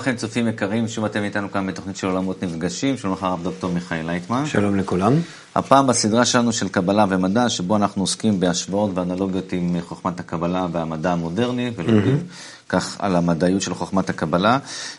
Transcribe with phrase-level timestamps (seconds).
[0.00, 2.96] לכם, צופים יקרים, שוב אתם איתנו כאן בתוכנית של עולמות נפגשים.
[2.96, 4.46] שלום לך, הרב דוקטור מיכאל לייטמן.
[4.46, 5.12] שלום לכולם.
[5.54, 11.12] הפעם בסדרה שלנו של קבלה ומדע, שבו אנחנו עוסקים בהשוואות ואנלוגיות עם חוכמת הקבלה והמדע
[11.12, 12.68] המודרני, ולומדים mm-hmm.
[12.68, 14.58] כך על המדעיות של חוכמת הקבלה.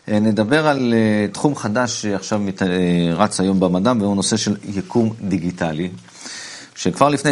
[0.10, 2.61] אה, נדבר על אה, תחום חדש שעכשיו מת...
[2.61, 2.68] אה,
[3.15, 5.89] רץ היום במדע, והוא נושא של יקום דיגיטלי.
[6.82, 7.32] שכבר לפני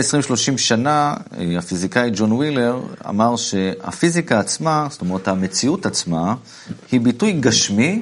[0.54, 1.14] 20-30 שנה
[1.58, 6.36] הפיזיקאי ג'ון ווילר אמר שהפיזיקה עצמה, זאת אומרת המציאות עצמה,
[6.92, 8.02] היא ביטוי גשמי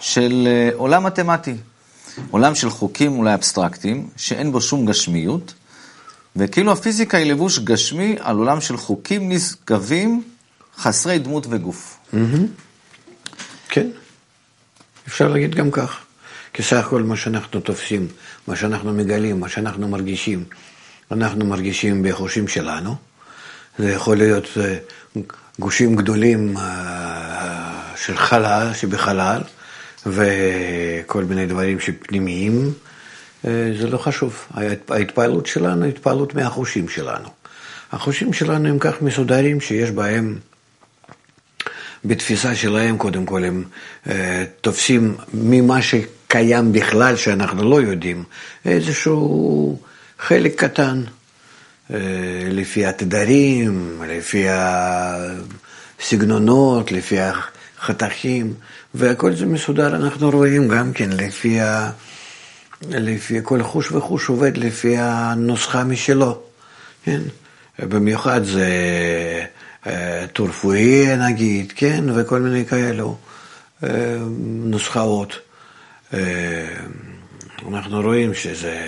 [0.00, 1.54] של עולם מתמטי.
[2.30, 5.54] עולם של חוקים אולי אבסטרקטיים, שאין בו שום גשמיות,
[6.36, 10.22] וכאילו הפיזיקה היא לבוש גשמי על עולם של חוקים נשגבים,
[10.78, 11.98] חסרי דמות וגוף.
[13.68, 13.86] כן,
[15.08, 16.00] אפשר להגיד גם כך.
[16.52, 18.08] כי סך הכל מה שאנחנו תופסים,
[18.46, 20.44] מה שאנחנו מגלים, מה שאנחנו מרגישים,
[21.12, 22.94] אנחנו מרגישים בחושים שלנו.
[23.78, 24.76] זה יכול להיות אה,
[25.58, 29.40] גושים גדולים אה, של חלל, שבחלל,
[30.06, 32.72] וכל מיני דברים שפנימיים,
[33.44, 34.46] אה, זה לא חשוב.
[34.88, 37.28] ההתפעלות שלנו היא התפעלות מהחושים שלנו.
[37.92, 40.38] החושים שלנו הם כך מסודרים שיש בהם,
[42.04, 43.64] בתפיסה שלהם קודם כל הם
[44.10, 48.24] אה, תופסים ממה שקיים בכלל שאנחנו לא יודעים,
[48.64, 49.78] איזשהו
[50.20, 51.02] חלק קטן.
[51.94, 51.98] אה,
[52.50, 54.46] לפי התדרים, לפי
[56.00, 57.16] הסגנונות, לפי
[57.80, 58.54] חתכים,
[58.94, 61.90] והכל זה מסודר, אנחנו רואים גם כן לפי, ה...
[62.90, 66.42] לפי כל חוש וחוש עובד לפי הנוסחה משלו,
[67.04, 67.20] כן?
[67.78, 68.68] במיוחד זה
[69.86, 72.04] אה, טורפואי נגיד, כן?
[72.14, 73.16] וכל מיני כאלו
[73.84, 74.16] אה,
[74.64, 75.38] נוסחאות.
[77.68, 78.86] אנחנו רואים שזה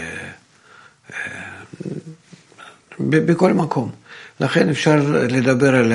[3.00, 3.90] בכל מקום.
[4.40, 4.96] לכן אפשר
[5.28, 5.92] לדבר על.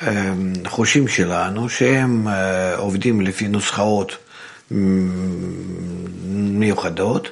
[0.00, 4.16] החושים שלנו, שהם אה, עובדים לפי נוסחאות
[6.30, 7.28] מיוחדות,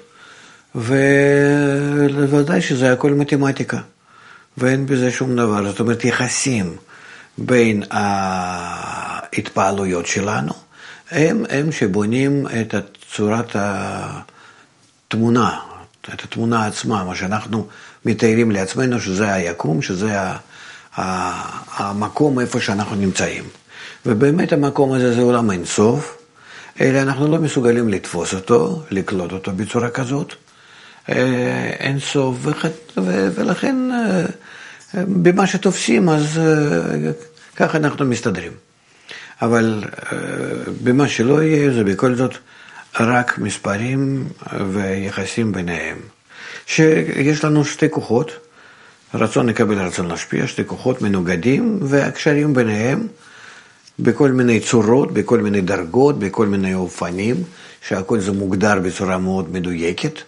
[0.75, 3.79] ולוודאי שזה הכל מתמטיקה,
[4.59, 5.71] ואין בזה שום דבר.
[5.71, 6.77] זאת אומרת, יחסים
[7.39, 10.53] בין ההתפעלויות שלנו,
[11.11, 12.75] הם הם שבונים את
[13.15, 13.57] צורת
[15.09, 15.59] התמונה,
[16.15, 17.67] את התמונה עצמה, מה שאנחנו
[18.07, 20.19] מתארים לעצמנו שזה היקום, שזה.
[21.77, 23.45] המקום איפה שאנחנו נמצאים.
[24.07, 26.19] ובאמת המקום הזה זה עולם אינסוף,
[26.81, 30.35] אלא אנחנו לא מסוגלים לתפוס אותו, לקלוט אותו בצורה כזאת.
[31.09, 32.37] אה, אינסוף,
[33.35, 34.25] ולכן אה,
[34.95, 37.11] במה שתופסים אז אה,
[37.57, 38.53] ככה אנחנו מסתדרים.
[39.43, 39.85] אבל
[40.83, 42.35] במה שלא יהיה זה בכל זאת
[43.01, 44.29] רק מספרים
[44.73, 45.99] ויחסים ביניהם.
[46.67, 48.33] שיש לנו שתי כוחות,
[49.15, 53.07] רצון לקבל, רצון להשפיע, שתי כוחות מנוגדים והקשרים ביניהם
[53.99, 57.37] בכל מיני צורות, בכל מיני דרגות, בכל מיני אופנים,
[57.89, 60.21] שהכל זה מוגדר בצורה מאוד מדויקת,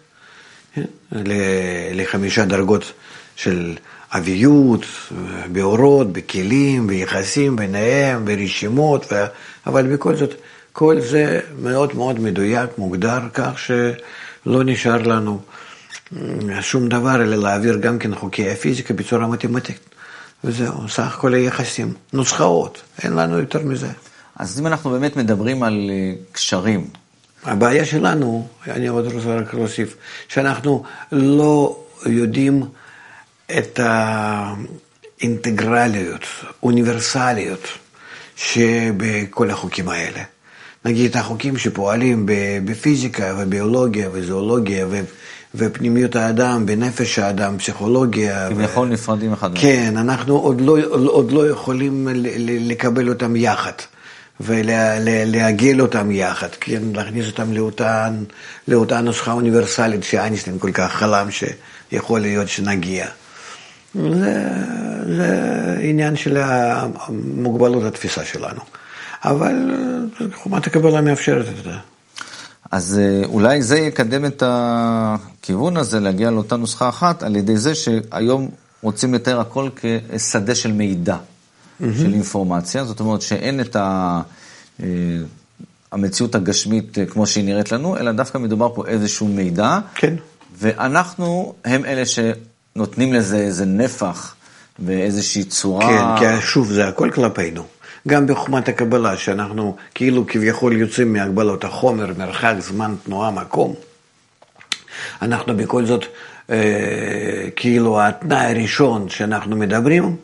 [1.93, 2.93] לחמישה דרגות
[3.37, 3.75] של
[4.12, 4.87] אביות,
[5.53, 9.25] באורות, בכלים, ביחסים ביניהם, ברשימות, ו...
[9.66, 10.34] אבל בכל זאת,
[10.72, 15.41] כל זה מאוד מאוד מדויק, מוגדר כך שלא נשאר לנו
[16.60, 19.78] שום דבר, אלא להעביר גם כן חוקי הפיזיקה בצורה מתמטית.
[20.44, 23.88] וזהו, סך הכל היחסים, נוסחאות, אין לנו יותר מזה.
[24.36, 26.86] אז אם אנחנו באמת מדברים על אה, קשרים.
[27.44, 29.97] הבעיה שלנו, אני עוד רוצה רק להוסיף,
[30.28, 30.82] שאנחנו
[31.12, 32.62] לא יודעים
[33.58, 33.80] את
[35.20, 36.22] האינטגרליות,
[36.62, 37.68] אוניברסליות
[38.36, 40.22] שבכל החוקים האלה.
[40.84, 42.26] נגיד החוקים שפועלים
[42.64, 44.86] בפיזיקה וביולוגיה וזואולוגיה
[45.58, 48.48] ופנימיות האדם, בנפש האדם, פסיכולוגיה.
[48.50, 48.91] כביכול ו...
[48.91, 49.60] נפרדים אחד מהם.
[49.62, 52.08] כן, אנחנו עוד לא, עוד לא יכולים
[52.46, 53.72] לקבל אותם יחד.
[54.41, 58.24] ולעגל אותם יחד, כן, להכניס אותם לאותן,
[58.68, 63.06] לאותה נוסחה אוניברסלית שאיינשטיין כל כך חלם שיכול להיות שנגיע.
[63.94, 64.48] זה,
[65.16, 65.30] זה
[65.80, 66.38] עניין של
[67.36, 68.60] מוגבלות התפיסה שלנו.
[69.24, 69.54] אבל
[70.34, 71.71] חומת הקבלה מאפשרת את זה.
[72.70, 77.74] אז אה, אולי זה יקדם את הכיוון הזה, להגיע לאותה נוסחה אחת, על ידי זה
[77.74, 78.48] שהיום
[78.82, 81.84] רוצים לתאר הכל כשדה של מידע, mm-hmm.
[81.98, 84.20] של אינפורמציה, זאת אומרת שאין את ה...
[84.82, 84.86] אה,
[85.92, 89.78] המציאות הגשמית אה, כמו שהיא נראית לנו, אלא דווקא מדובר פה איזשהו מידע.
[89.94, 90.14] כן.
[90.59, 94.34] ואנחנו הם אלה שנותנים לזה איזה נפח
[94.78, 96.16] ואיזושהי צורה.
[96.21, 97.64] כן, כי שוב, זה הכל כלפינו.
[98.09, 103.75] גם בחוכמת הקבלה, שאנחנו כאילו כביכול יוצאים מהגבלות החומר, מרחק, זמן, תנועה, מקום,
[105.22, 106.05] אנחנו בכל זאת,
[106.51, 106.57] אה,
[107.57, 110.16] כאילו התנאי הראשון שאנחנו מדברים,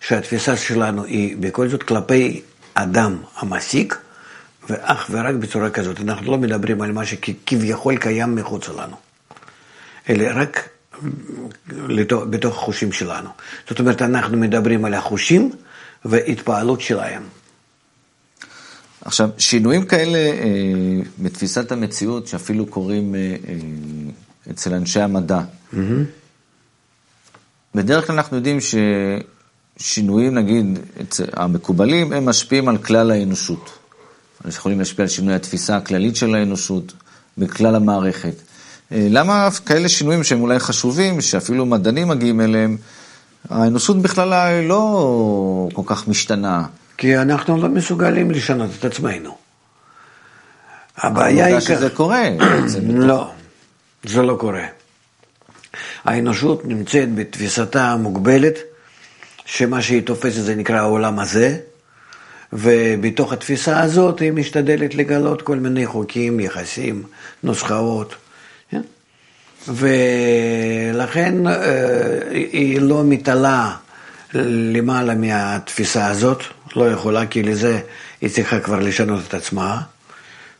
[0.00, 2.42] שהתפיסה שלנו היא בכל זאת כלפי
[2.74, 3.98] אדם המעסיק,
[4.68, 6.00] ואך ורק בצורה כזאת.
[6.00, 8.96] אנחנו לא מדברים על מה שכביכול קיים מחוץ לנו,
[10.08, 10.68] אלא רק
[12.06, 13.30] בתוך החושים שלנו.
[13.68, 15.50] זאת אומרת, אנחנו מדברים על החושים
[16.04, 17.22] והתפעלות שלהם.
[19.04, 23.54] עכשיו, שינויים כאלה אה, בתפיסת המציאות, שאפילו קורים אה, אה,
[24.50, 25.40] אצל אנשי המדע,
[25.72, 25.76] mm-hmm.
[27.74, 28.58] בדרך כלל אנחנו יודעים
[29.80, 30.78] ששינויים, נגיד,
[31.32, 33.70] המקובלים, הם משפיעים על כלל האנושות.
[34.44, 36.92] אנחנו יכולים להשפיע על שינוי התפיסה הכללית של האנושות
[37.38, 38.34] בכלל המערכת.
[38.92, 42.76] אה, למה כאלה שינויים שהם אולי חשובים, שאפילו מדענים מגיעים אליהם,
[43.48, 46.64] האנושות בכלל לא כל כך משתנה.
[46.96, 49.36] כי אנחנו לא מסוגלים לשנות את עצמנו.
[50.96, 51.60] הבעיה היא...
[51.60, 52.22] שזה קורה.
[52.88, 53.30] לא,
[54.04, 54.64] זה לא קורה.
[56.04, 58.54] האנושות נמצאת בתפיסתה המוגבלת,
[59.44, 61.58] שמה שהיא תופסת זה נקרא העולם הזה,
[62.52, 67.02] ובתוך התפיסה הזאת היא משתדלת לגלות כל מיני חוקים, יחסים,
[67.42, 68.14] נוסחאות.
[69.66, 69.72] כן?
[69.74, 71.54] ולכן אה,
[72.32, 73.76] היא לא מתעלה
[74.34, 76.42] למעלה מהתפיסה הזאת,
[76.76, 77.80] לא יכולה, כי לזה
[78.20, 79.80] היא צריכה כבר לשנות את עצמה,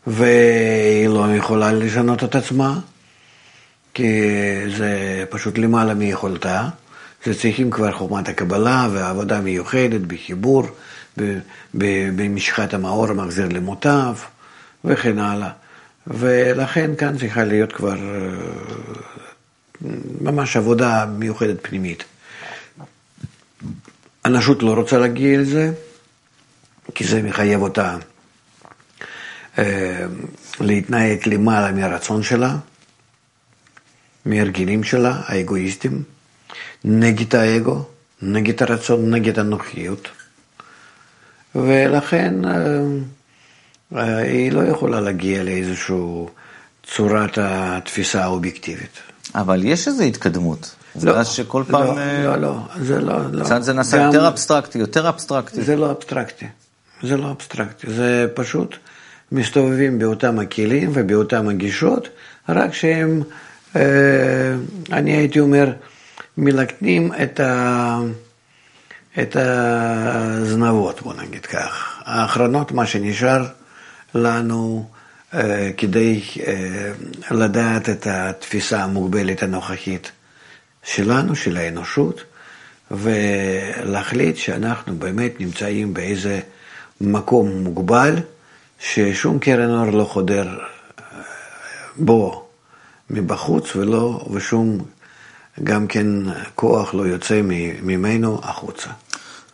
[0.06, 2.78] והיא לא יכולה לשנות את עצמה,
[3.94, 4.22] כי
[4.76, 6.68] זה פשוט למעלה מיכולתה.
[7.24, 10.66] זה צריכים כבר חוכמת הקבלה ועבודה מיוחדת בחיבור,
[11.74, 14.14] במשחת המאור המחזיר למוטב
[14.84, 15.50] וכן הלאה.
[16.06, 18.30] ולכן כאן צריכה להיות כבר אה,
[20.20, 22.04] ממש עבודה מיוחדת פנימית.
[24.24, 25.72] הנשות לא רוצה להגיע לזה,
[26.94, 27.96] כי זה מחייב אותה
[29.58, 30.06] אה,
[30.60, 32.56] להתנהג למעלה מהרצון שלה,
[34.26, 36.02] מהרגילים שלה, האגואיסטים,
[36.84, 37.84] נגד האגו,
[38.22, 40.08] נגד הרצון, נגד הנוחיות.
[41.54, 42.82] ולכן אה,
[43.96, 45.96] היא לא יכולה להגיע לאיזושהי
[46.82, 48.98] צורת התפיסה האובייקטיבית.
[49.34, 50.74] אבל יש איזו התקדמות.
[51.02, 51.98] לא, זה שכל פעם...
[51.98, 53.18] לא, לא, לא, זה לא...
[53.32, 53.60] לא.
[53.60, 55.62] זה נעשה גם, יותר אבסטרקטי, יותר אבסטרקטי.
[55.62, 56.46] זה לא אבסטרקטי,
[57.02, 58.76] זה לא אבסטרקטי, זה פשוט
[59.32, 62.08] מסתובבים באותם הכלים ובאותם הגישות,
[62.48, 63.22] רק שהם,
[63.76, 63.82] אה,
[64.92, 65.72] אני הייתי אומר,
[66.36, 67.98] מלקטים את, ה,
[69.20, 72.00] את הזנבות, בוא נגיד כך.
[72.04, 73.46] האחרונות, מה שנשאר
[74.14, 74.88] לנו
[75.34, 76.92] אה, כדי אה,
[77.30, 80.10] לדעת את התפיסה המוגבלת הנוכחית
[80.82, 82.20] שלנו, של האנושות,
[82.90, 86.40] ולהחליט שאנחנו באמת נמצאים באיזה
[87.00, 88.16] מקום מוגבל,
[88.80, 91.04] ששום קרן אור לא חודר אה,
[91.96, 92.46] בו
[93.10, 94.78] מבחוץ ולא, ושום
[95.64, 96.06] גם כן
[96.54, 97.40] כוח לא יוצא
[97.82, 98.90] ממנו החוצה.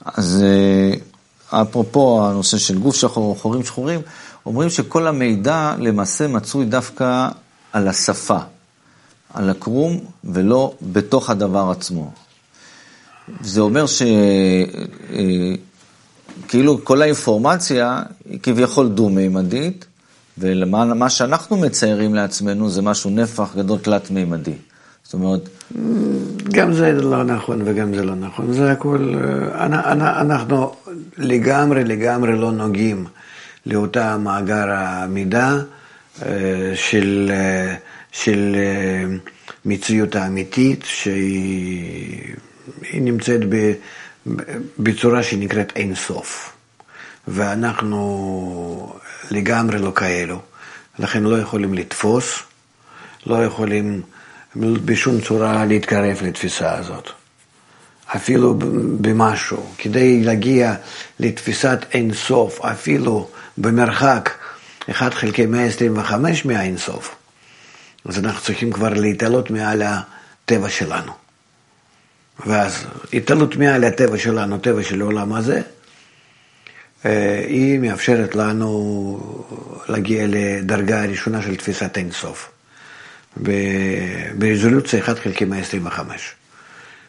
[0.05, 4.01] אז אה, אפרופו הנושא של גוף שחור חורים שחורים,
[4.47, 7.29] אומרים שכל המידע למעשה מצוי דווקא
[7.73, 8.39] על השפה,
[9.35, 12.11] על הקרום, ולא בתוך הדבר עצמו.
[13.41, 13.85] זה אומר
[16.47, 19.85] שכאילו אה, כל האינפורמציה היא כביכול דו-מימדית,
[20.39, 24.55] ומה שאנחנו מציירים לעצמנו זה משהו נפח גדול תלת-מימדי.
[25.05, 25.49] זאת אומרת...
[26.53, 29.67] גם זה לא נכון וגם זה לא נכון, זה הכל, אה,
[30.21, 30.75] אנחנו
[31.19, 33.07] לגמרי לגמרי לא נוגעים
[33.67, 35.55] לאותה מאגר המידע
[36.23, 37.75] אה, של, אה,
[38.13, 38.57] של
[39.65, 42.35] מציאות האמיתית, שהיא
[42.95, 43.41] נמצאת
[44.79, 46.53] בצורה שנקראת אין סוף,
[47.29, 48.97] ואנחנו
[49.31, 50.41] לגמרי לא כאלו,
[50.99, 52.39] לכן לא יכולים לתפוס,
[53.27, 54.03] לא יכולים...
[54.57, 57.11] בשום צורה להתקרב לתפיסה הזאת.
[58.17, 58.55] אפילו
[59.01, 60.75] במשהו, כדי להגיע
[61.21, 64.31] לתפיסת אין סוף, אפילו במרחק
[64.91, 67.17] 1 חלקי 125 מהאין סוף,
[68.05, 71.13] אז אנחנו צריכים כבר להתעלות מעל הטבע שלנו.
[72.47, 75.63] ואז התעלות מעל הטבע שלנו, טבע של העולם הזה,
[77.05, 79.19] אה, היא מאפשרת לנו
[79.89, 82.51] להגיע לדרגה הראשונה של תפיסת אין סוף.
[84.39, 86.35] ברזולוציה 1 חלקי 125,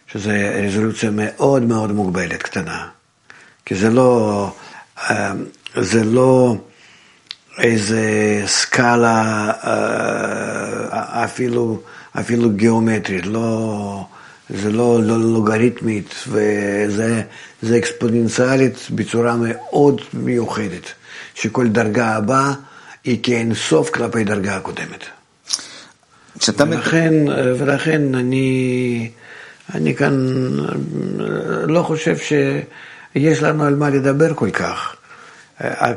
[0.08, 0.32] שזו
[0.63, 2.88] רזולוציה מאוד מאוד מוגבלת, קטנה.
[3.66, 4.51] כי זה לא,
[4.98, 5.34] אה,
[5.80, 6.56] זה לא
[7.58, 8.02] איזה
[8.46, 11.82] סקאלה אה, אפילו,
[12.20, 14.06] אפילו גיאומטרית, לא,
[14.50, 20.94] זה לא, לא לוגריתמית, וזה אקספוננציאלית בצורה מאוד מיוחדת,
[21.36, 22.54] שכל דרגה הבאה
[23.04, 25.06] היא כאין סוף כלפי דרגה הקודמת.
[26.72, 27.14] ולכן,
[27.60, 29.10] ולכן אני,
[29.76, 30.14] אני כאן
[31.68, 34.97] לא חושב שיש לנו על מה לדבר כל כך, אה,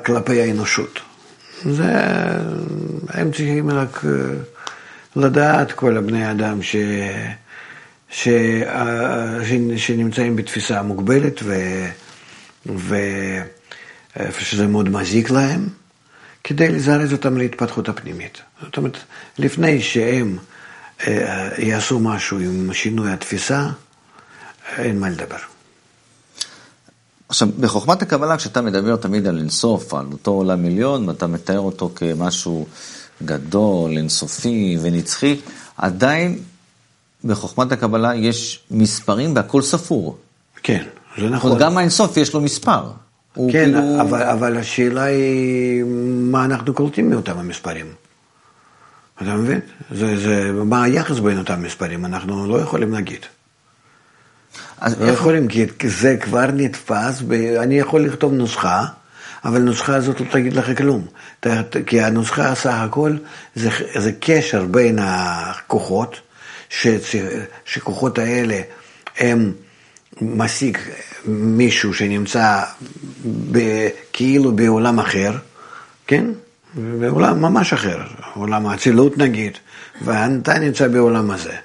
[0.04, 1.00] כלפי האנושות.
[1.64, 1.92] זה,
[3.08, 4.10] הם צריכים רק אה,
[5.16, 6.76] לדעת, כל הבני אדם, ש,
[8.10, 9.52] ש, אה, ש,
[9.86, 11.54] שנמצאים בתפיסה מוגבלת ו,
[12.66, 15.68] ואיפה שזה מאוד מזיק להם,
[16.44, 18.42] כדי לזרז אותם להתפתחות הפנימית.
[18.62, 18.96] זאת אומרת,
[19.38, 20.38] לפני שהם
[21.06, 23.66] אה, יעשו משהו עם שינוי התפיסה,
[24.78, 25.59] אין מה לדבר.
[27.30, 31.90] עכשיו, בחוכמת הקבלה, כשאתה מדבר תמיד על אינסוף, על אותו עולם מיליון, ואתה מתאר אותו
[31.96, 32.66] כמשהו
[33.22, 35.36] גדול, אינסופי ונצחי,
[35.76, 36.38] עדיין
[37.24, 40.16] בחוכמת הקבלה יש מספרים והכל ספור.
[40.62, 40.82] כן,
[41.18, 41.58] זה נכון.
[41.58, 42.82] גם האינסוף יש לו מספר.
[43.34, 44.00] כן, כאילו...
[44.00, 45.84] אבל, אבל השאלה היא
[46.30, 47.86] מה אנחנו קולטים מאותם המספרים.
[49.22, 49.60] אתה מבין?
[49.90, 52.04] זה, זה, מה היחס בין אותם מספרים?
[52.04, 53.26] אנחנו לא יכולים להגיד.
[54.82, 55.14] לא איך...
[55.14, 57.22] יכולים, כי זה כבר נתפס,
[57.58, 58.84] אני יכול לכתוב נוסחה,
[59.44, 61.06] אבל הנוסחה הזאת לא תגיד לך כלום.
[61.86, 63.16] כי הנוסחה סך הכל
[63.54, 66.20] זה, זה קשר בין הכוחות,
[66.68, 66.86] ש,
[67.64, 68.60] שכוחות האלה
[69.18, 69.52] הם
[70.20, 70.78] משיג
[71.26, 72.62] מישהו שנמצא
[73.52, 73.58] ב,
[74.12, 75.32] כאילו בעולם אחר,
[76.06, 76.24] כן?
[76.74, 77.98] בעולם ממש אחר,
[78.34, 79.52] עולם האצילות נגיד,
[80.04, 81.56] ואתה נמצא בעולם הזה.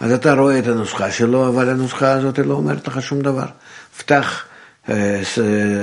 [0.00, 3.46] אז אתה רואה את הנוסחה שלו, אבל הנוסחה הזאת לא אומרת לך שום דבר.
[3.98, 4.44] פתח
[4.88, 5.20] אה,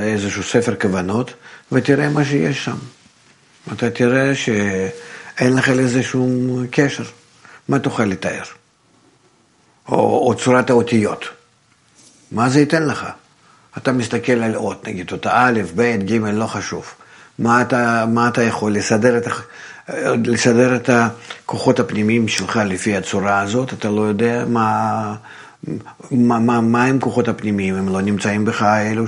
[0.04, 1.34] איזשהו ספר כוונות
[1.72, 2.78] ותראה מה שיש שם.
[3.74, 7.04] אתה תראה שאין לך לזה שום קשר.
[7.68, 8.44] מה תוכל לתאר?
[9.88, 11.26] או, או צורת האותיות.
[12.32, 13.08] מה זה ייתן לך?
[13.78, 16.86] אתה מסתכל על אות, נגיד אותה א', ב', ג', לא חשוב.
[17.40, 19.28] מה אתה, מה אתה יכול לסדר את,
[20.26, 25.16] לסדר את הכוחות הפנימיים שלך לפי הצורה הזאת, אתה לא יודע מה,
[26.12, 29.06] מה, מה, מה הם כוחות הפנימיים, הם לא נמצאים בך, אלו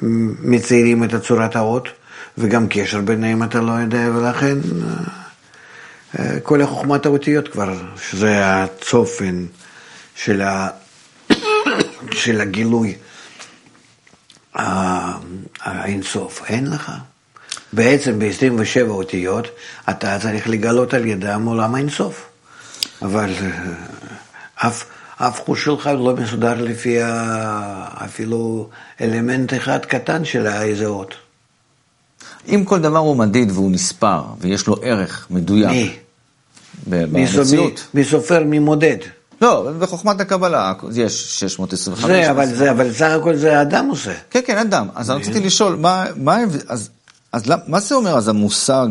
[0.00, 1.88] שמציירים את הצורת האות,
[2.38, 4.58] וגם קשר ביניהם אתה לא יודע, ולכן
[6.18, 7.74] אה, כל החוכמת האותיות כבר,
[8.10, 9.44] שזה הצופן
[10.14, 10.68] של, ה,
[12.12, 12.94] של הגילוי
[15.64, 16.92] האינסוף, אין לך.
[17.72, 19.46] בעצם ב-27 אותיות
[19.90, 22.26] אתה צריך לגלות על ידם עולם האינסוף.
[23.02, 23.48] אבל אה,
[24.54, 24.84] אף,
[25.16, 26.98] אף חוש שלך לא מסודר לפי
[28.04, 28.68] אפילו
[29.00, 31.14] אלמנט אחד קטן של איזה אות.
[32.48, 35.70] אם כל דבר הוא מדיד והוא נספר ויש לו ערך מדויק.
[35.70, 35.96] מי?
[36.86, 37.86] במציאות.
[37.94, 38.96] מי סופר, מי מודד.
[39.42, 42.04] לא, בחוכמת הקבלה יש 625.
[42.04, 44.12] זה, אבל, זה, אבל סך הכל זה אדם עושה.
[44.30, 44.88] כן, כן, אדם.
[44.94, 46.90] אז אני רציתי לשאול, מה, מה, אז
[47.32, 48.86] אז למה, מה זה אומר אז המושג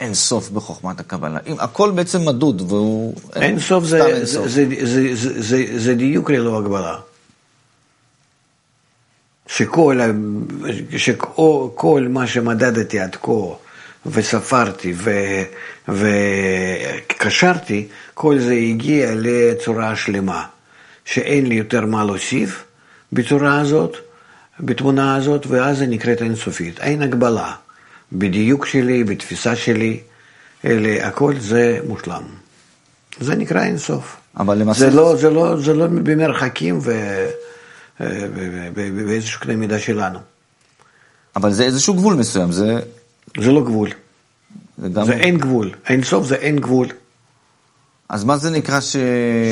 [0.00, 1.38] אין סוף בחוכמת הקבלה?
[1.46, 3.14] אם הכל בעצם מדוד והוא...
[3.36, 4.46] אין סוף זה, אין סוף.
[4.46, 6.96] זה, זה, זה, זה, זה דיוק ללא הגבלה.
[9.46, 10.00] שכל,
[10.96, 13.32] שכל מה שמדדתי עד כה
[14.06, 15.10] וספרתי ו,
[15.88, 20.44] וקשרתי, כל זה הגיע לצורה שלמה,
[21.04, 22.64] שאין לי יותר מה להוסיף
[23.12, 23.96] בצורה הזאת,
[24.60, 26.80] בתמונה הזאת, ואז זה נקראת אינסופית.
[26.80, 27.52] אין הגבלה.
[28.12, 30.00] בדיוק שלי, בתפיסה שלי,
[30.64, 32.22] אלה, הכל זה מושלם.
[33.20, 34.16] זה נקרא אינסוף.
[34.36, 34.80] אבל למעשה...
[34.80, 36.80] זה לא, זה לא, זה לא במרחקים
[38.00, 40.18] ובאיזשהו קנה מידה שלנו.
[41.36, 42.80] אבל זה איזשהו גבול מסוים, זה...
[43.40, 43.90] זה לא גבול.
[44.78, 45.06] זה, גם...
[45.06, 45.70] זה אין גבול.
[45.88, 46.86] אינסוף זה אין גבול.
[48.08, 48.96] אז מה זה נקרא ש...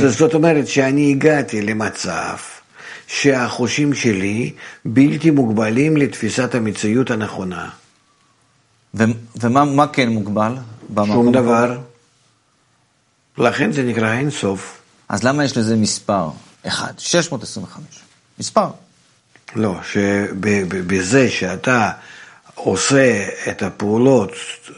[0.08, 2.37] זאת אומרת שאני הגעתי למצב
[3.06, 4.52] שהחושים שלי
[4.84, 7.68] בלתי מוגבלים לתפיסת המציאות הנכונה.
[8.95, 9.05] ו-
[9.41, 10.55] ומה כן מוגבל?
[10.97, 11.79] שום דבר.
[13.39, 14.81] לכן זה נקרא אין סוף.
[15.09, 16.29] אז למה יש לזה מספר?
[16.67, 17.85] אחד, 625.
[18.39, 18.69] מספר.
[19.57, 21.91] לא, שבזה שאתה
[22.55, 24.75] עושה את הפעולות אה,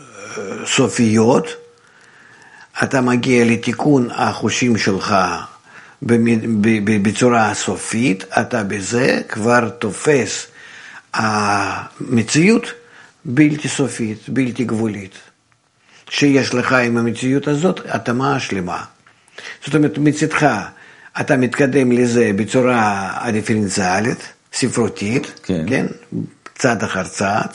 [0.67, 1.47] סופיות,
[2.83, 5.17] אתה מגיע לתיקון החושים שלך
[7.03, 10.47] בצורה סופית, אתה בזה כבר תופס
[11.15, 12.65] המציאות
[13.29, 15.15] בלתי סופית, בלתי גבולית,
[16.11, 18.85] שיש לך עם המציאות הזאת התאמה שלמה.
[19.65, 20.67] זאת אומרת, מצדך
[21.21, 24.19] אתה מתקדם לזה בצורה הדיפרנציאלית,
[24.53, 25.65] ספרותית, כן.
[25.69, 25.87] כן,
[26.55, 27.49] צעד אחר צעד,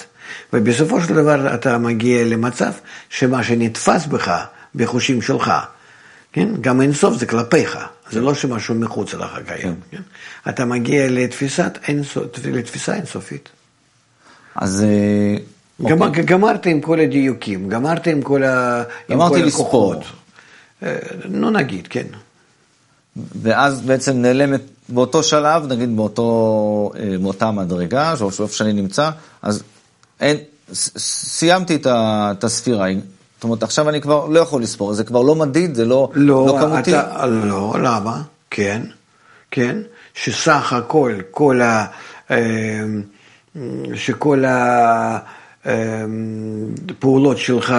[0.54, 2.72] ובסופו של דבר אתה מגיע למצב
[3.10, 5.52] שמה שנתפס בך, בחושים שלך,
[6.34, 7.78] כן, גם אינסוף זה כלפיך,
[8.10, 9.98] זה לא שמשהו מחוץ לך קיים, כן.
[9.98, 10.02] כן?
[10.50, 13.50] אתה מגיע לתפיסת אינסוף, לתפיסה אינסופית.
[14.56, 15.38] אז אה,
[15.90, 16.24] גמר, אוקיי.
[16.24, 18.84] גמרת עם כל הדיוקים, גמרת עם כל, ה...
[19.10, 19.96] עם כל לספור.
[20.84, 20.96] אה,
[21.30, 22.08] נו נגיד, כן.
[23.42, 29.10] ואז בעצם נעלמת באותו שלב, נגיד באותו, אה, באותה מדרגה, או איפה שאני נמצא,
[29.42, 29.64] אז
[30.20, 30.38] אין,
[30.98, 32.88] סיימתי את ה- הספירה.
[33.36, 36.46] זאת אומרת, עכשיו אני כבר לא יכול לספור, זה כבר לא מדיד, זה לא, לא,
[36.48, 37.00] לא כמותי.
[37.00, 38.22] אתה, לא, למה?
[38.50, 38.82] כן,
[39.52, 39.78] כן,
[40.14, 41.86] שסך הכל, כל ה...
[42.32, 42.84] אה,
[43.96, 44.44] שכל
[45.66, 47.76] הפעולות שלך,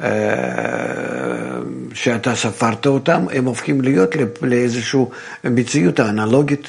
[0.00, 0.06] אה,
[1.94, 4.10] שאתה ספרת אותם, הם הופכים להיות
[4.42, 5.00] לאיזושהי
[5.44, 6.68] מציאות האנלוגית.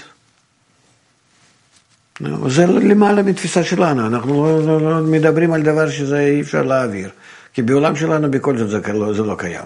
[2.48, 7.10] זה למעלה מתפיסה שלנו, אנחנו לא, לא, לא מדברים על דבר שזה אי אפשר להעביר,
[7.54, 9.66] כי בעולם שלנו בכל זאת זה, לא- זה לא קיים.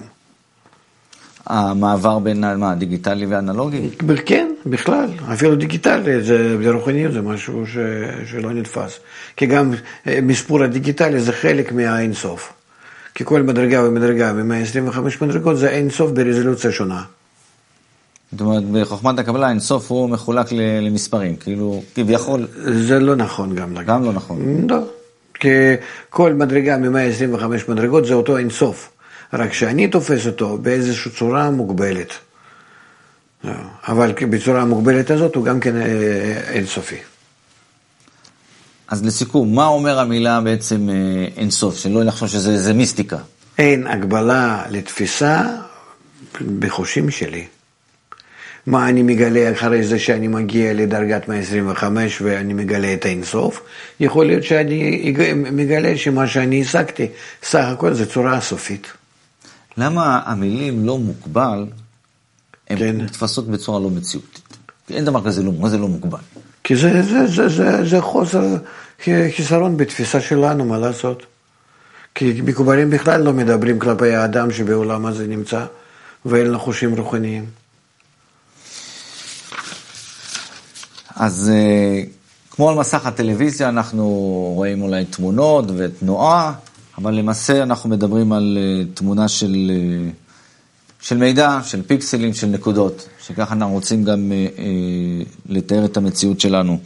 [1.45, 3.89] המעבר בין מה, דיגיטלי ואנלוגי?
[4.25, 7.77] כן, בכלל, אפילו דיגיטלי, זה, זה רוחניות, זה משהו ש,
[8.25, 8.99] שלא נתפס.
[9.37, 9.73] כי גם
[10.07, 12.53] אה, מספור הדיגיטלי זה חלק מהאינסוף.
[13.15, 17.03] כי כל מדרגה ומדרגה מ-125 מדרגות זה אינסוף ברזולוציה שונה.
[18.31, 20.47] זאת אומרת, בחוכמת הקבלה אינסוף הוא מחולק
[20.81, 23.75] למספרים, כאילו, כביכול, זה לא נכון גם.
[23.85, 24.67] גם לא נכון.
[24.69, 24.77] לא,
[25.33, 25.49] כי
[26.09, 28.91] כל מדרגה מ-125 מדרגות זה אותו אינסוף,
[29.33, 32.13] רק שאני תופס אותו באיזושהי צורה מוגבלת.
[33.87, 36.97] אבל בצורה המוגבלת הזאת הוא גם כן אה, אינסופי.
[38.87, 40.95] אז לסיכום, מה אומר המילה בעצם אה,
[41.37, 41.77] אינסוף?
[41.77, 43.17] שלא לחשוב שזה מיסטיקה.
[43.57, 45.43] אין הגבלה לתפיסה
[46.59, 47.45] בחושים שלי.
[48.67, 53.61] מה אני מגלה אחרי זה שאני מגיע לדרגת 125 ואני מגלה את האינסוף?
[53.99, 57.07] יכול להיות שאני מגלה שמה שאני השגתי,
[57.43, 58.87] סך הכל זה צורה סופית.
[59.77, 61.65] למה המילים לא מוגבל,
[62.69, 63.01] הן כן.
[63.01, 64.57] נתפסות בצורה לא מציאותית?
[64.89, 66.19] אין דבר כזה, לא, מה זה לא מוגבל?
[66.63, 68.55] כי זה, זה, זה, זה, זה חוסר
[69.35, 71.25] חיסרון בתפיסה שלנו, מה לעשות?
[72.15, 75.65] כי מקובלים בכלל לא מדברים כלפי האדם שבעולם הזה נמצא,
[76.25, 77.45] ואין לו חושים רוחניים.
[81.15, 82.03] אז אה,
[82.51, 84.05] כמו על מסך הטלוויזיה, אנחנו
[84.55, 86.53] רואים אולי תמונות ותנועה,
[86.97, 90.11] אבל למעשה אנחנו מדברים על אה, תמונה של, אה,
[91.05, 94.63] של מידע, של פיקסלים, של נקודות, שככה אנחנו רוצים גם אה, אה,
[95.45, 96.79] לתאר את המציאות שלנו.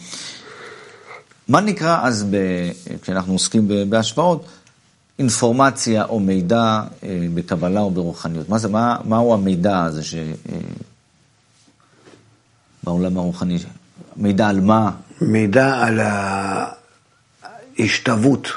[1.47, 2.35] מה נקרא אז, ב,
[3.01, 4.45] כשאנחנו עוסקים ב- בהשוואות,
[5.19, 8.49] אינפורמציה או מידע אה, בקבלה או ברוחניות?
[8.49, 10.15] מה זה, מה, מהו המידע הזה ש...
[10.15, 10.57] אה,
[12.83, 13.57] בעולם הרוחני?
[14.17, 14.91] מידע על מה?
[15.21, 15.99] מידע על
[17.79, 18.47] ההשתוות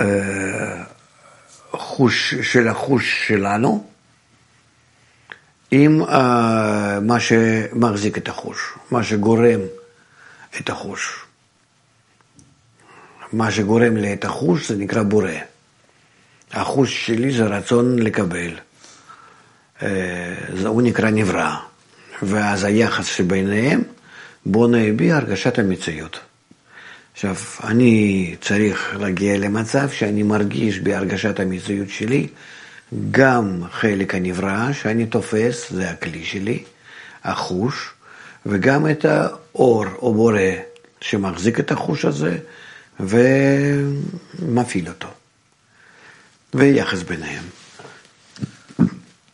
[0.00, 0.84] אה,
[1.72, 3.91] חוש, של החוש שלנו
[5.74, 9.60] עם אה, מה שמחזיק את החוש, מה שגורם
[10.60, 11.24] את החוש.
[13.32, 15.30] מה שגורם לי את החוש זה נקרא בורא.
[16.52, 18.52] החוש שלי זה רצון לקבל.
[19.82, 20.34] אה,
[20.66, 21.56] הוא נקרא נברא.
[22.22, 23.82] ואז היחס שביניהם
[24.46, 26.20] בונה בי הרגשת המציאות.
[27.12, 32.28] עכשיו, אני צריך להגיע למצב שאני מרגיש בהרגשת המציאות שלי
[33.10, 36.64] גם חלק הנברא שאני תופס, זה הכלי שלי,
[37.24, 37.90] החוש,
[38.46, 40.40] וגם את האור או בורא
[41.00, 42.38] שמחזיק את החוש הזה
[43.00, 45.08] ומפעיל אותו.
[46.54, 47.44] ויחס ביניהם.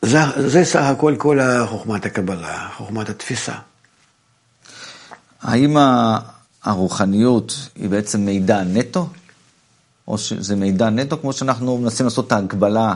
[0.02, 3.54] זה, זה סך הכל כל חוכמת הקבלה, חוכמת התפיסה.
[5.42, 5.76] האם
[6.64, 9.08] הרוחניות היא בעצם מידע נטו?
[10.08, 12.94] או שזה מידע נטו, כמו שאנחנו מנסים לעשות את ההקבלה אה,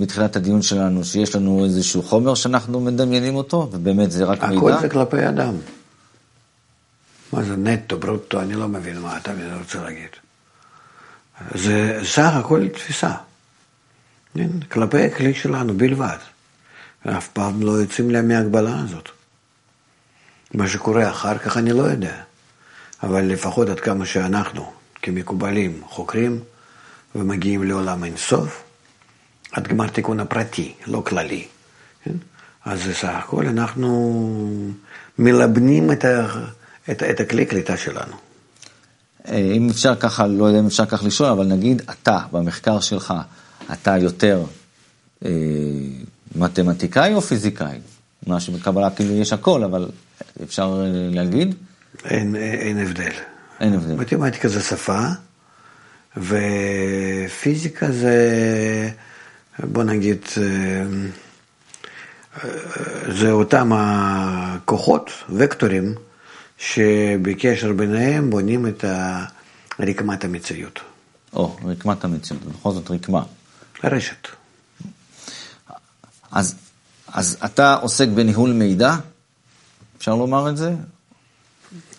[0.00, 4.80] בתחילת הדיון שלנו, שיש לנו איזשהו חומר שאנחנו מדמיינים אותו, ובאמת זה רק הכל מידע?
[4.80, 5.54] זה כלפי אדם.
[7.32, 10.08] מה זה נטו, ברוטו, אני לא מבין מה אתה רוצה להגיד.
[11.54, 13.12] זה סך הכל תפיסה.
[14.34, 14.48] כן?
[14.72, 16.16] כלפי הכלי שלנו בלבד.
[17.08, 19.08] אף פעם לא יוצאים להם מההגבלה הזאת.
[20.54, 22.14] מה שקורה אחר כך אני לא יודע.
[23.02, 26.40] אבל לפחות עד כמה שאנחנו, כמקובלים, חוקרים
[27.14, 28.64] ומגיעים לעולם אינסוף,
[29.52, 31.44] עד גמר תיקון הפרטי, לא כללי.
[32.04, 32.12] כן?
[32.64, 34.20] אז סך הכל אנחנו
[35.18, 36.26] מלבנים את, ה,
[36.90, 38.14] את, את הכלי קליטה שלנו.
[39.28, 43.14] אה, אם אפשר ככה, לא יודע אם אפשר כך לשאול, אבל נגיד אתה, במחקר שלך,
[43.72, 44.44] אתה יותר
[45.24, 45.30] אה,
[46.36, 47.78] מתמטיקאי או פיזיקאי?
[48.26, 49.88] מה שבקבלה כאילו יש הכל, אבל
[50.42, 51.54] אפשר אה, להגיד?
[52.04, 53.12] אין, אין הבדל.
[53.60, 53.94] אין הבדל.
[53.94, 55.00] מתמטיקה זה שפה,
[56.16, 58.16] ופיזיקה זה,
[59.64, 60.82] בוא נגיד, אה,
[63.12, 65.94] זה אותם הכוחות, וקטורים,
[66.58, 68.84] שבקשר ביניהם בונים את
[69.80, 70.80] רקמת המציאות.
[71.32, 73.22] או, רקמת המציאות, בכל זאת רקמה.
[73.82, 74.28] הרשת.
[76.30, 76.54] אז,
[77.12, 78.94] אז אתה עוסק בניהול מידע?
[79.98, 80.74] אפשר לומר את זה?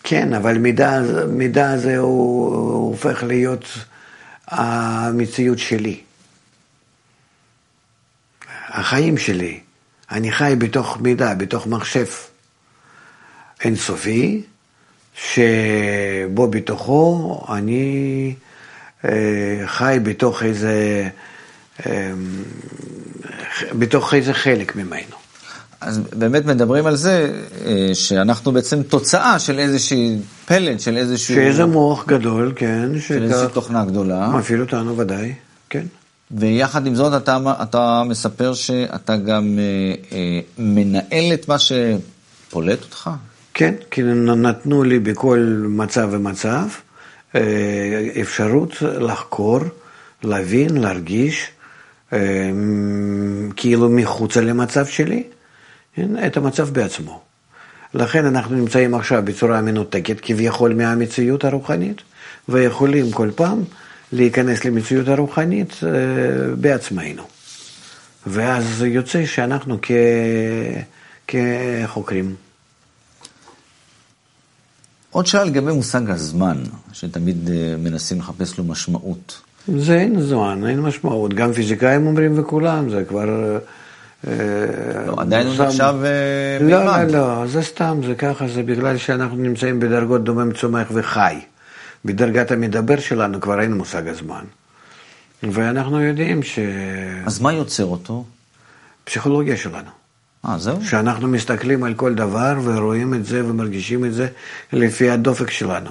[0.02, 3.64] כן, אבל מידע, מידע הזה הוא, הוא הופך להיות
[4.48, 6.00] המציאות שלי.
[8.70, 9.60] החיים שלי.
[10.10, 12.06] אני חי בתוך מידע, בתוך מחשב
[13.64, 14.42] אינסופי,
[15.14, 18.34] שבו בתוכו אני
[19.04, 19.10] אה,
[19.66, 21.08] חי בתוך איזה,
[21.86, 22.10] אה,
[23.78, 25.16] בתוך איזה חלק ממנו.
[25.80, 27.32] אז באמת מדברים על זה
[27.66, 31.34] אה, שאנחנו בעצם תוצאה של איזושהי פלט, של איזשהו...
[31.34, 32.88] שאיזה מוח גדול, כן.
[33.00, 34.28] של איזושהי תוכנה גדולה.
[34.28, 35.34] מפעיל אותנו ודאי,
[35.70, 35.84] כן.
[36.30, 43.10] ויחד עם זאת אתה, אתה מספר שאתה גם אה, אה, מנהל את מה שפולט אותך?
[43.54, 46.66] כן, כי נתנו לי בכל מצב ומצב
[47.34, 49.60] אה, אפשרות לחקור,
[50.22, 51.50] להבין, להרגיש,
[52.12, 52.18] אה,
[53.56, 55.22] כאילו מחוצה למצב שלי,
[55.94, 57.20] כן, את המצב בעצמו.
[57.94, 62.02] לכן אנחנו נמצאים עכשיו בצורה מנותקת כביכול מהמציאות הרוחנית,
[62.48, 63.62] ויכולים כל פעם
[64.12, 65.90] להיכנס למציאות הרוחנית אה,
[66.54, 67.22] בעצמנו.
[68.26, 69.90] ואז יוצא שאנחנו כ...
[71.26, 72.34] כחוקרים.
[75.10, 76.56] עוד שאלה לגבי מושג הזמן,
[76.92, 79.40] שתמיד אה, מנסים לחפש לו משמעות.
[79.78, 81.34] זה אין זמן, אין משמעות.
[81.34, 83.58] גם פיזיקאים אומרים וכולם, זה כבר...
[84.26, 84.32] אה,
[85.06, 85.94] לא, עדיין הוא נחשב
[86.60, 86.72] מימד.
[86.72, 91.40] לא, לא, לא, זה סתם, זה ככה, זה בגלל שאנחנו נמצאים בדרגות דומם צומח וחי.
[92.04, 94.44] בדרגת המדבר שלנו כבר אין מושג הזמן.
[95.42, 96.58] ואנחנו יודעים ש...
[97.26, 98.24] אז מה יוצר אותו?
[99.04, 99.90] פסיכולוגיה שלנו.
[100.44, 100.84] אה, זהו?
[100.84, 104.28] שאנחנו מסתכלים על כל דבר ורואים את זה ומרגישים את זה
[104.72, 105.90] לפי הדופק שלנו.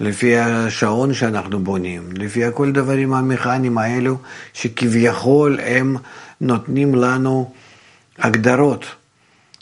[0.00, 4.16] לפי השעון שאנחנו בונים, לפי כל הדברים המכניים האלו,
[4.52, 5.96] שכביכול הם
[6.40, 7.52] נותנים לנו
[8.18, 8.84] הגדרות.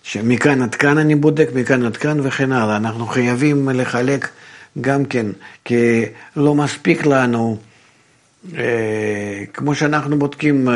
[0.02, 2.76] שמכאן עד כאן אני בודק, מכאן עד כאן וכן הלאה.
[2.76, 4.28] אנחנו חייבים לחלק
[4.80, 5.26] גם כן,
[5.64, 6.02] כי
[6.36, 7.58] לא מספיק לנו,
[8.54, 10.74] אה, כמו שאנחנו בודקים, אה,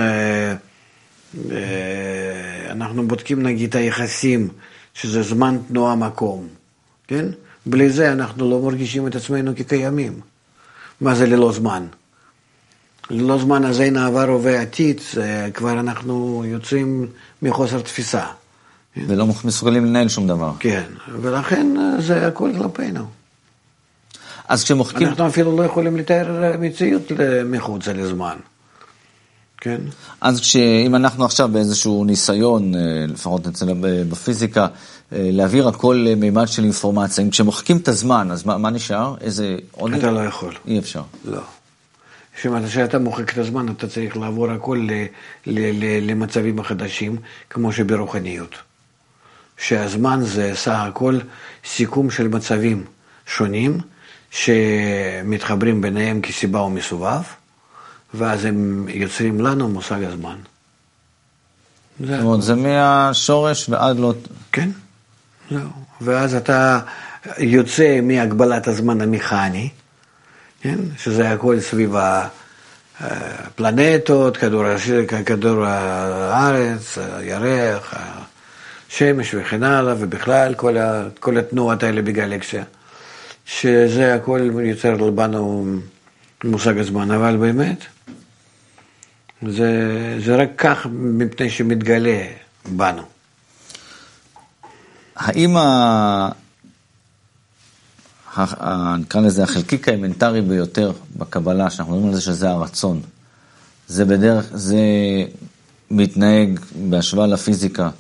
[1.51, 4.49] אה, אנחנו בודקים נגיד היחסים,
[4.95, 6.49] שזה זמן תנועה מקום,
[7.09, 7.27] כן?
[7.67, 10.21] בלי זה אנחנו לא מרגישים את עצמנו כקיימים.
[11.01, 11.87] מה זה ללא זמן?
[13.11, 15.01] ללא זמן אז אין עבר, הווה, עתיד,
[15.55, 17.07] כבר אנחנו יוצאים
[17.43, 18.27] מחוסר תפיסה.
[18.97, 20.53] ולא מסוגלים לנהל שום דבר.
[20.59, 20.85] כן,
[21.23, 21.67] ולכן
[21.99, 23.20] זה הכל כלפינו.
[24.51, 25.09] אז כשמוחקים...
[25.09, 27.13] אנחנו אפילו לא יכולים לתאר מציאות
[27.45, 28.37] מחוצה לזמן.
[29.61, 29.81] כן.
[30.21, 33.75] אז כשאם אנחנו עכשיו באיזשהו ניסיון, אה, לפחות אצלנו
[34.09, 34.69] בפיזיקה, אה,
[35.33, 39.15] להעביר הכל למימד של אינפורמציה, אם כשמוחקים את הזמן, אז מה, מה נשאר?
[39.21, 39.95] איזה עוד...
[39.95, 40.55] אתה לא יכול.
[40.67, 41.03] אי אפשר.
[41.25, 41.41] לא.
[42.67, 44.93] כשאתה מוחק את הזמן, אתה צריך לעבור הכל ל,
[45.47, 47.17] ל, ל, למצבים החדשים,
[47.51, 48.55] כמו שברוחניות.
[49.59, 51.19] שהזמן זה סך הכל
[51.65, 52.85] סיכום של מצבים
[53.27, 53.81] שונים,
[54.31, 57.23] שמתחברים ביניהם כסיבה ומסובב,
[58.15, 60.37] ואז הם יוצרים לנו מושג הזמן.
[62.01, 64.15] זאת אומרת, זה מהשורש ועד לא...
[64.53, 64.71] כן,
[65.51, 65.69] זהו.
[66.01, 66.81] ואז אתה
[67.39, 69.69] יוצא מהגבלת הזמן המכני,
[70.61, 70.79] כן?
[70.99, 71.95] שזה הכל סביב
[73.01, 74.65] הפלנטות, כדור,
[75.27, 77.95] כדור הארץ, הירח,
[78.91, 82.65] השמש וכן הלאה, ובכלל כל, ה, כל התנועות האלה בגלקסיה.
[83.59, 85.67] שזה הכל יוצר בנו
[86.45, 87.85] מושג הזמן, אבל באמת,
[89.49, 89.71] זה,
[90.25, 92.23] זה רק כך מפני שמתגלה
[92.77, 93.03] בנו.
[95.17, 96.29] האם ה...
[98.99, 103.03] נקרא לזה החלקיק האמנטרי ביותר בקבלה, שאנחנו מדברים על זה שזה הרצון,
[103.89, 104.81] זה בדרך, זה
[105.91, 107.91] מתנהג בהשוואה לפיזיקה,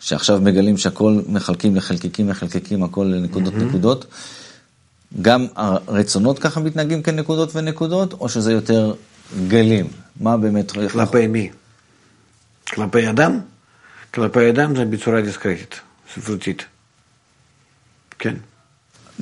[0.00, 3.64] שעכשיו מגלים שהכל מחלקים לחלקיקים לחלקיקים, הכל לנקודות mm-hmm.
[3.64, 4.06] נקודות.
[5.22, 8.94] גם הרצונות ככה מתנהגים כנקודות ונקודות, או שזה יותר
[9.48, 9.86] גלים?
[10.20, 10.72] מה באמת...
[10.92, 11.50] כלפי מי?
[12.68, 13.40] כלפי אדם?
[14.14, 15.80] כלפי אדם זה בצורה דיסקרטית,
[16.14, 16.64] ספרותית.
[18.18, 18.34] כן.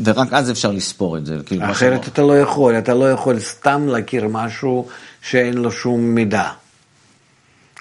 [0.04, 1.38] ורק אז אפשר לספור את זה.
[1.46, 4.88] כאילו אחרת אתה לא יכול, אתה לא יכול סתם להכיר משהו
[5.22, 6.50] שאין לו שום מידע.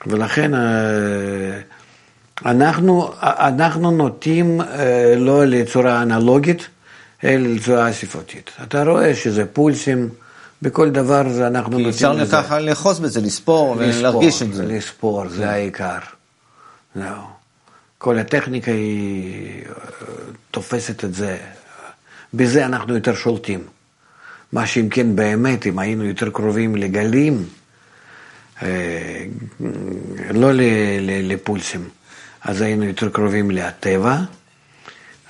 [0.08, 1.60] ולכן אה,
[2.46, 6.68] אנחנו, אנחנו נוטים אה, לא לצורה אנלוגית,
[7.24, 8.52] אל תזועה ספרותית.
[8.64, 10.10] אתה רואה שזה פולסים,
[10.62, 11.98] בכל דבר זה אנחנו נותנים לזה.
[12.08, 14.66] כי אפשר ככה לאחוז בזה, לספור ולהרגיש את זה.
[14.66, 15.98] לספור, זה העיקר.
[16.96, 17.22] זהו.
[17.98, 19.74] כל הטכניקה היא אה,
[20.52, 21.38] תופסת את זה.
[22.34, 23.64] בזה אנחנו יותר שולטים.
[24.52, 27.46] מה שאם כן באמת, אם היינו יותר קרובים לגלים,
[28.64, 29.26] אה,
[30.34, 30.50] לא
[31.24, 31.90] לפולסים,
[32.42, 34.18] אז היינו יותר קרובים לטבע.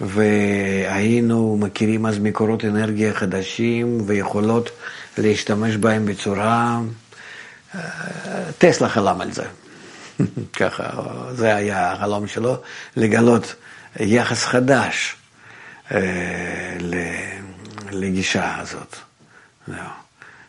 [0.06, 4.70] והיינו מכירים אז מקורות אנרגיה חדשים ויכולות
[5.18, 6.80] להשתמש בהם בצורה...
[7.76, 7.82] אה,
[8.58, 9.44] טסלה חלם על זה.
[10.60, 10.90] ככה,
[11.32, 12.56] זה היה החלום שלו,
[12.96, 13.56] לגלות
[14.00, 15.16] יחס חדש
[15.92, 16.78] אה,
[17.92, 18.96] לגישה הזאת.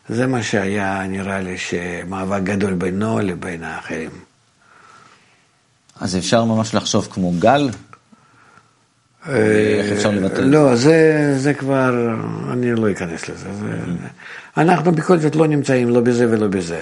[0.09, 4.09] זה מה שהיה נראה לי שמאבק גדול בינו לבין האחרים.
[5.99, 7.69] אז אפשר ממש לחשוב כמו גל?
[9.29, 10.41] איך אפשר לבטל?
[10.41, 12.15] לא, זה, זה כבר,
[12.51, 13.53] אני לא אכנס לזה.
[13.53, 13.67] זה,
[14.57, 16.81] אנחנו בכל זאת לא נמצאים לא בזה ולא בזה.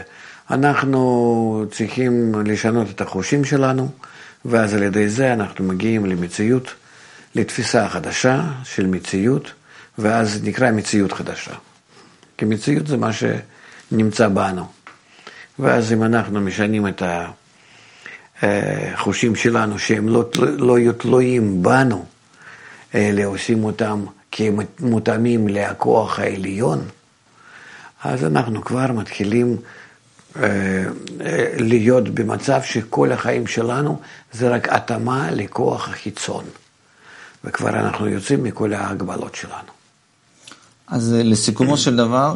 [0.51, 3.89] אנחנו צריכים לשנות את החושים שלנו,
[4.45, 6.73] ואז על ידי זה אנחנו מגיעים למציאות,
[7.36, 9.51] לתפיסה חדשה של מציאות,
[9.97, 11.53] ואז נקרא מציאות חדשה.
[12.38, 14.65] כי מציאות זה מה שנמצא בנו.
[15.60, 17.03] ואז אם אנחנו משנים את
[18.41, 22.06] החושים שלנו, שהם לא, לא יהיו תלויים בנו,
[22.95, 26.82] אלא עושים אותם כמותאמים לכוח העליון,
[28.03, 29.58] אז אנחנו כבר מתחילים
[30.36, 30.41] אה,
[31.21, 33.99] אה, להיות במצב שכל החיים שלנו
[34.34, 36.43] זה רק התאמה לכוח החיצון.
[37.43, 39.71] וכבר אנחנו יוצאים מכל ההגבלות שלנו.
[40.88, 42.36] אז אה, לסיכומו של דבר,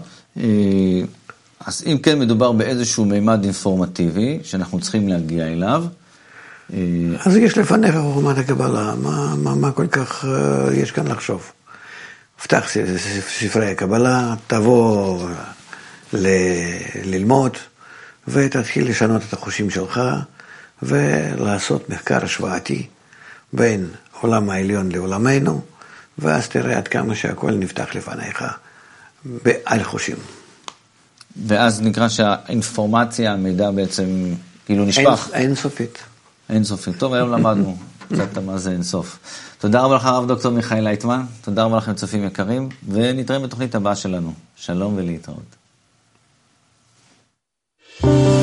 [1.59, 5.85] אז אם כן מדובר באיזשהו מימד אינפורמטיבי שאנחנו צריכים להגיע אליו.
[7.25, 10.25] אז יש לפניך חוכמת הקבלה, מה, מה, מה כל כך
[10.73, 11.51] יש כאן לחשוב?
[12.43, 12.69] פתח
[13.39, 15.29] ספרי הקבלה, תבוא
[16.13, 16.27] ל,
[17.03, 17.57] ללמוד.
[18.27, 20.01] ותתחיל לשנות את החושים שלך
[20.83, 22.87] ולעשות מחקר השוואתי
[23.53, 23.87] בין
[24.21, 25.61] עולם העליון לעולמנו,
[26.17, 28.45] ואז תראה עד כמה שהכל נפתח לפניך
[29.65, 30.15] על חושים.
[31.47, 34.05] ואז נקרא שהאינפורמציה, המידע בעצם
[34.65, 35.29] כאילו נשפך.
[35.33, 35.55] אין, אין
[36.49, 36.93] אין אינסופי.
[36.93, 37.77] טוב, היום למדנו
[38.13, 39.19] קצת מה זה אין סוף.
[39.59, 41.25] תודה רבה לך, הרב דוקטור מיכאל לייטמן.
[41.41, 44.33] תודה רבה לכם, צופים יקרים, ונתראה בתוכנית הבאה שלנו.
[44.55, 45.55] שלום ולהתראות.
[47.99, 48.36] thank you